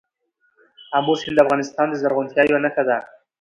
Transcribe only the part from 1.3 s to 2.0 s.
د افغانستان د